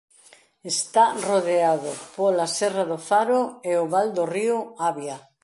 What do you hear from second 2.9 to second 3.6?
do Faro